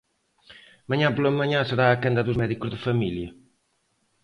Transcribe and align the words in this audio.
Mañá 0.89 1.07
pola 1.15 1.37
mañá 1.39 1.59
será 1.69 1.85
a 1.89 1.99
quenda 2.01 2.25
dos 2.27 2.39
médicos 2.41 2.69
de 2.73 2.83
familia. 2.87 3.29